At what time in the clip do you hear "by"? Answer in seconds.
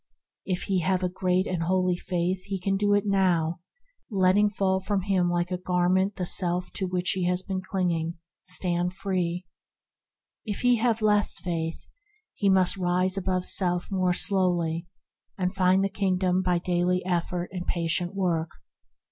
16.41-16.57